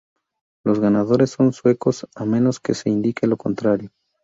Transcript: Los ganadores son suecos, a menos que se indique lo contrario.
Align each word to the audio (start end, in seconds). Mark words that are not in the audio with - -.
Los 0.65 0.79
ganadores 0.79 1.29
son 1.29 1.53
suecos, 1.53 2.07
a 2.15 2.25
menos 2.25 2.59
que 2.59 2.73
se 2.73 2.89
indique 2.89 3.27
lo 3.27 3.37
contrario. 3.37 3.91